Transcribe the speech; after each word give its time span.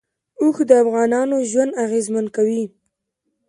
اوښ 0.41 0.57
د 0.69 0.71
افغانانو 0.83 1.35
ژوند 1.51 1.71
اغېزمن 1.83 2.25
کوي. 2.35 2.63